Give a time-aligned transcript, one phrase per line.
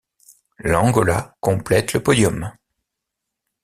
[0.57, 2.51] L'Angola complète le podium.